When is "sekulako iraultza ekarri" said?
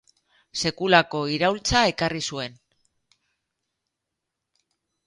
0.61-2.25